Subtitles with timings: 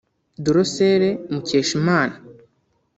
[0.45, 2.15] Drocelle Mukeshimana